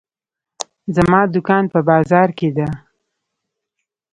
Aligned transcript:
زما 0.95 1.21
دوکان 1.33 1.63
په 1.73 1.79
بازار 1.89 2.29
کې 2.37 2.49
ده. 2.57 2.67